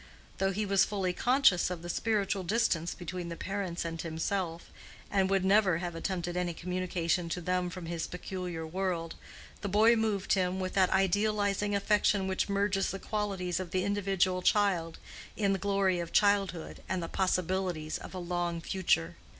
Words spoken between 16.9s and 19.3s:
the possibilities of a long future.